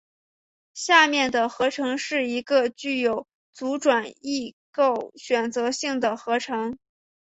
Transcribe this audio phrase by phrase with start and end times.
[0.73, 6.79] 下面的合成是一个具有阻转异构选择性的合成。